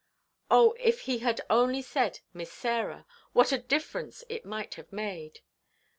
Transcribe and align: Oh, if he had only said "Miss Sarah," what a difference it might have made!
Oh, 0.49 0.75
if 0.79 1.01
he 1.01 1.19
had 1.19 1.41
only 1.47 1.83
said 1.83 2.21
"Miss 2.33 2.51
Sarah," 2.51 3.05
what 3.33 3.51
a 3.51 3.59
difference 3.59 4.23
it 4.29 4.45
might 4.47 4.73
have 4.73 4.91
made! 4.91 5.41